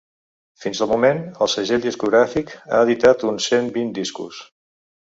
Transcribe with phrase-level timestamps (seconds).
[0.63, 4.43] Fins al moment, el segell discogràfic ha editat uns cent vint discos.